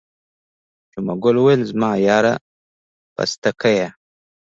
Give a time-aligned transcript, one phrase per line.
[0.93, 2.33] جمعه ګل وویل زما یاره
[3.15, 3.87] پستکیه.